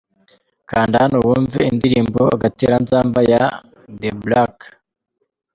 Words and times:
Kanda 0.69 0.95
hano 1.03 1.17
wumve 1.25 1.59
indirimbo 1.71 2.19
Agatereranzamba 2.35 3.19
ya 3.31 3.43
Da 3.99 4.11
Black. 4.23 4.55